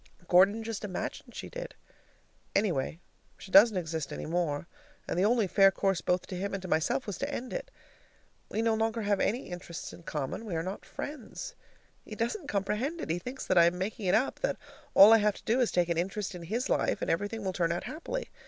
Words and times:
Gordon 0.27 0.63
just 0.63 0.83
imagined 0.83 1.35
she 1.35 1.47
did. 1.47 1.75
Anyway, 2.55 2.99
she 3.37 3.51
doesn't 3.51 3.77
exist 3.77 4.11
any 4.11 4.25
more, 4.25 4.65
and 5.07 5.15
the 5.19 5.25
only 5.25 5.45
fair 5.45 5.69
course 5.69 6.01
both 6.01 6.25
to 6.25 6.35
him 6.35 6.53
and 6.55 6.61
to 6.63 6.67
myself 6.67 7.05
was 7.05 7.19
to 7.19 7.31
end 7.31 7.53
it. 7.53 7.69
We 8.49 8.63
no 8.63 8.73
longer 8.73 9.03
have 9.03 9.19
any 9.19 9.49
interests 9.51 9.93
in 9.93 10.01
common; 10.01 10.43
we 10.43 10.55
are 10.55 10.63
not 10.63 10.85
friends. 10.87 11.53
He 12.03 12.15
doesn't 12.15 12.47
comprehend 12.49 12.99
it; 12.99 13.11
he 13.11 13.19
thinks 13.19 13.45
that 13.45 13.59
I 13.59 13.65
am 13.65 13.77
making 13.77 14.07
it 14.07 14.15
up, 14.15 14.39
that 14.39 14.57
all 14.95 15.13
I 15.13 15.19
have 15.19 15.35
to 15.35 15.43
do 15.43 15.59
is 15.61 15.69
to 15.69 15.75
take 15.75 15.89
an 15.89 15.99
interest 15.99 16.33
in 16.33 16.41
his 16.41 16.67
life, 16.67 17.03
and 17.03 17.11
everything 17.11 17.43
will 17.43 17.53
turn 17.53 17.71
out 17.71 17.83
happily. 17.83 18.31